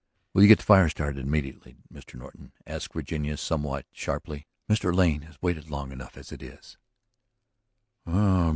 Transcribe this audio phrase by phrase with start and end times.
[0.33, 2.15] "Will you get the fire started immediately, Mr.
[2.15, 4.47] Norton?" asked Virginia somewhat sharply.
[4.67, 4.91] "Mr.
[4.91, 6.77] Lane has waited long enough as it is."